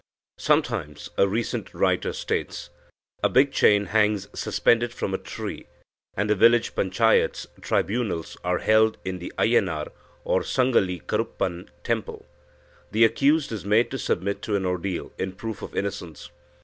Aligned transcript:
"Sometimes," 0.39 1.09
a 1.15 1.27
recent 1.27 1.75
writer 1.75 2.11
states, 2.11 2.71
"a 3.21 3.29
big 3.29 3.51
chain 3.51 3.85
hangs 3.85 4.27
suspended 4.33 4.91
from 4.91 5.13
a 5.13 5.19
tree, 5.19 5.67
and 6.15 6.27
the 6.27 6.33
village 6.33 6.73
panchayats 6.73 7.45
(tribunals) 7.61 8.35
are 8.43 8.57
held 8.57 8.97
in 9.05 9.19
the 9.19 9.31
Aiyanar 9.37 9.89
(or 10.23 10.41
Sangali 10.41 11.01
Karuppan) 11.03 11.69
temple. 11.83 12.25
The 12.91 13.05
accused 13.05 13.51
is 13.51 13.63
made 13.63 13.91
to 13.91 13.99
submit 13.99 14.41
to 14.41 14.55
an 14.55 14.65
ordeal 14.65 15.13
in 15.19 15.33
proof 15.33 15.61
of 15.61 15.75
innocence. 15.75 16.31